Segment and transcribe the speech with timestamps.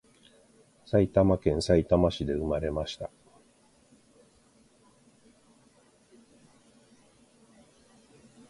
[0.83, 3.11] 埼玉県さいたま市で産まれました